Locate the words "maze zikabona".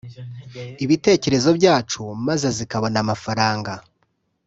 2.27-2.97